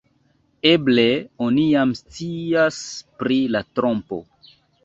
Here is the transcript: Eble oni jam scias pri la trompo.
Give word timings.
Eble 0.69 1.05
oni 1.49 1.67
jam 1.75 1.93
scias 2.01 2.81
pri 3.21 3.39
la 3.57 3.63
trompo. 3.77 4.23